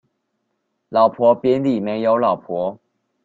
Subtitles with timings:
[0.89, 2.79] 老婆餅裡沒有老婆